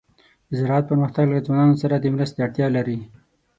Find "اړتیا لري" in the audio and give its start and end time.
2.45-2.99